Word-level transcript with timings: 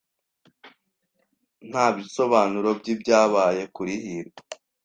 Nta 1.69 1.85
bisobanuro 1.95 2.69
byibyabaye 2.79 3.63
kuri 3.75 3.93
hirwa. 4.03 4.41